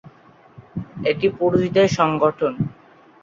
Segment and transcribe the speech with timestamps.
[1.05, 2.53] এটি পুরুষদের সংগঠন।